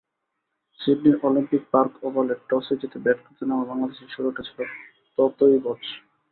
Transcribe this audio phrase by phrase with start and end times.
[0.79, 4.59] সিডনির Olympic Park ওভালে টসে জিতে ব্যাট করতে নামা বাংলাদেশের শুরুটা ছিল
[5.17, 5.81] তথৈবচ।